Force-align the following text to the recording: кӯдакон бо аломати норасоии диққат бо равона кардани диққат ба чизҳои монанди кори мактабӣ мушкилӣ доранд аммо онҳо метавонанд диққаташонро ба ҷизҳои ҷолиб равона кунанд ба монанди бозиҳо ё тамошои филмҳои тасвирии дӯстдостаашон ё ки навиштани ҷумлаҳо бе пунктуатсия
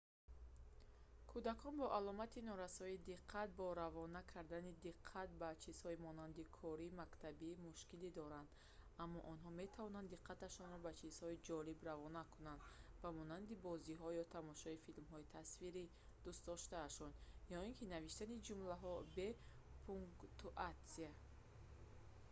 кӯдакон 1.31 1.73
бо 1.79 1.85
аломати 1.97 2.39
норасоии 2.49 3.03
диққат 3.09 3.49
бо 3.59 3.65
равона 3.81 4.21
кардани 4.33 4.71
диққат 4.87 5.29
ба 5.41 5.49
чизҳои 5.63 6.01
монанди 6.05 6.43
кори 6.57 6.87
мактабӣ 7.01 7.49
мушкилӣ 7.67 8.09
доранд 8.19 8.49
аммо 9.03 9.19
онҳо 9.31 9.49
метавонанд 9.61 10.07
диққаташонро 10.13 10.77
ба 10.85 10.91
ҷизҳои 11.01 11.41
ҷолиб 11.47 11.79
равона 11.89 12.21
кунанд 12.35 12.61
ба 13.01 13.09
монанди 13.19 13.61
бозиҳо 13.67 14.07
ё 14.23 14.25
тамошои 14.35 14.81
филмҳои 14.85 15.31
тасвирии 15.37 15.93
дӯстдостаашон 16.25 17.11
ё 17.57 17.59
ки 17.77 17.85
навиштани 17.95 18.43
ҷумлаҳо 18.47 18.93
бе 19.15 19.27
пунктуатсия 19.85 21.11